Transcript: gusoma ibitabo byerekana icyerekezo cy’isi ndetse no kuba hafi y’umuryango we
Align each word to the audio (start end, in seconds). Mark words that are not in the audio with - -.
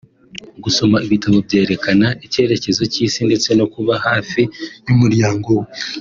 gusoma 0.63 0.97
ibitabo 1.05 1.37
byerekana 1.47 2.07
icyerekezo 2.25 2.81
cy’isi 2.93 3.19
ndetse 3.27 3.49
no 3.59 3.65
kuba 3.73 3.93
hafi 4.07 4.41
y’umuryango 4.85 5.49
we 5.61 5.67